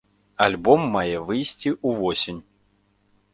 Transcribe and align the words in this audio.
Альбом 0.45 0.81
мае 0.95 1.19
выйсці 1.27 1.75
ўвосень. 1.91 2.41